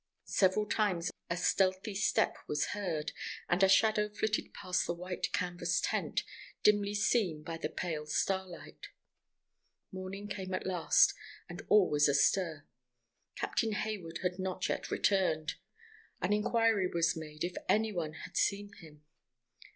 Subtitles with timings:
[0.25, 3.11] Several times a stealthy step was heard,
[3.47, 6.23] and a shadow flitted past the white canvas tent,
[6.63, 8.87] dimly seen by the pale starlight.
[9.91, 11.13] Morning came at last,
[11.47, 12.65] and all was astir.
[13.35, 15.53] Captain Hayward had not yet returned.
[16.19, 19.03] The inquiry was made if any one had seen him.